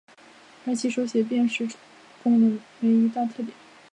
[0.65, 1.69] 而其手写辨识
[2.23, 3.49] 功能为一大特点。